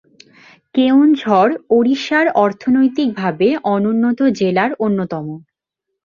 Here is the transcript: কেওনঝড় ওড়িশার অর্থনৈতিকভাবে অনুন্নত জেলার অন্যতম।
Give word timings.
কেওনঝড় 0.75 1.53
ওড়িশার 1.69 2.27
অর্থনৈতিকভাবে 2.43 3.47
অনুন্নত 3.73 4.19
জেলার 4.39 4.71
অন্যতম। 4.79 5.25